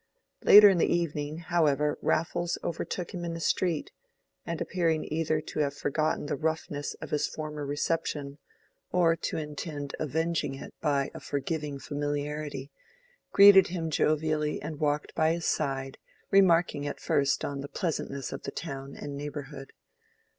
Later 0.43 0.67
in 0.67 0.79
the 0.79 0.91
evening, 0.91 1.37
however, 1.37 1.95
Raffles 2.01 2.57
overtook 2.63 3.13
him 3.13 3.23
in 3.23 3.35
the 3.35 3.39
street, 3.39 3.91
and 4.47 4.59
appearing 4.59 5.05
either 5.11 5.41
to 5.41 5.59
have 5.59 5.75
forgotten 5.75 6.25
the 6.25 6.35
roughness 6.35 6.95
of 6.95 7.11
his 7.11 7.27
former 7.27 7.63
reception 7.67 8.39
or 8.91 9.15
to 9.15 9.37
intend 9.37 9.95
avenging 9.99 10.55
it 10.55 10.73
by 10.81 11.11
a 11.13 11.19
forgiving 11.19 11.77
familiarity, 11.77 12.71
greeted 13.31 13.67
him 13.67 13.91
jovially 13.91 14.59
and 14.59 14.79
walked 14.79 15.13
by 15.13 15.33
his 15.33 15.45
side, 15.45 15.99
remarking 16.31 16.87
at 16.87 16.99
first 16.99 17.45
on 17.45 17.61
the 17.61 17.67
pleasantness 17.69 18.31
of 18.33 18.41
the 18.41 18.49
town 18.49 18.95
and 18.95 19.15
neighborhood. 19.15 19.71